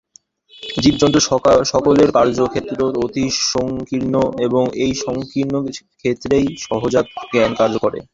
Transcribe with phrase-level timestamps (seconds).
[0.77, 1.19] জীবজন্তু
[1.73, 4.15] সকলের কার্যক্ষেত্র অতি সঙ্কীর্ণ
[4.47, 5.53] এবং এই সঙ্কীর্ণ
[5.99, 7.99] ক্ষেত্রেই সহজাত জ্ঞান কার্য করে।